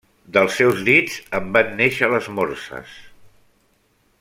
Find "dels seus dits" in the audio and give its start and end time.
0.35-1.17